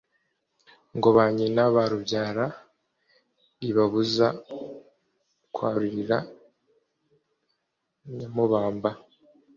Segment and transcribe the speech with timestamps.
[0.97, 2.45] ngo ba nyina barubyara;
[3.61, 4.27] ribabuza
[5.53, 6.17] kwarurira
[8.15, 8.89] nyamabumba,